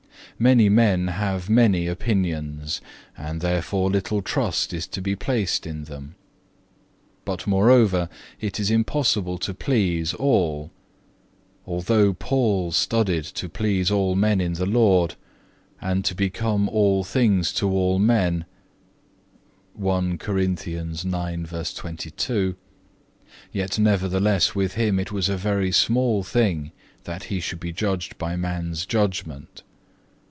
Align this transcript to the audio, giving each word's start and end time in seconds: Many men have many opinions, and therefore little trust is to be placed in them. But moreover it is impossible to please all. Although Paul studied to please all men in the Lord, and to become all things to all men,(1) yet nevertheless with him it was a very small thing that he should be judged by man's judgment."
Many 0.39 0.69
men 0.69 1.07
have 1.09 1.51
many 1.51 1.85
opinions, 1.85 2.81
and 3.15 3.41
therefore 3.41 3.91
little 3.91 4.23
trust 4.23 4.73
is 4.73 4.87
to 4.87 4.99
be 4.99 5.15
placed 5.15 5.67
in 5.67 5.83
them. 5.83 6.15
But 7.25 7.45
moreover 7.45 8.09
it 8.39 8.59
is 8.59 8.71
impossible 8.71 9.37
to 9.37 9.53
please 9.53 10.15
all. 10.15 10.71
Although 11.67 12.13
Paul 12.15 12.71
studied 12.71 13.23
to 13.25 13.49
please 13.49 13.91
all 13.91 14.15
men 14.15 14.41
in 14.41 14.53
the 14.53 14.65
Lord, 14.65 15.13
and 15.79 16.03
to 16.05 16.15
become 16.15 16.67
all 16.69 17.03
things 17.03 17.53
to 17.53 17.69
all 17.69 17.99
men,(1) 17.99 18.45
yet 23.51 23.77
nevertheless 23.79 24.55
with 24.55 24.73
him 24.73 24.99
it 24.99 25.11
was 25.11 25.29
a 25.29 25.37
very 25.37 25.71
small 25.71 26.23
thing 26.23 26.71
that 27.03 27.23
he 27.25 27.39
should 27.39 27.59
be 27.59 27.71
judged 27.71 28.17
by 28.17 28.35
man's 28.35 28.87
judgment." 28.87 29.61